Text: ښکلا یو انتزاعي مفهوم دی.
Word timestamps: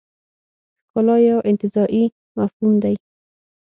ښکلا 0.87 1.15
یو 1.29 1.39
انتزاعي 1.49 2.03
مفهوم 2.37 2.73
دی. 2.83 2.95